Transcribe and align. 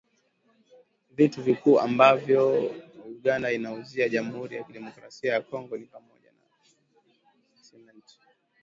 Vitu 1.09 1.41
vikuu 1.43 1.79
ambavyo 1.79 2.71
Uganda 3.05 3.51
inaiuzia 3.51 4.09
Jamhuri 4.09 4.55
ya 4.55 4.63
Kidemokrasia 4.63 5.33
ya 5.33 5.41
Kongo 5.41 5.77
ni 5.77 5.85
pamoja 5.85 6.31
na 6.31 7.63
Simenti 7.63 8.19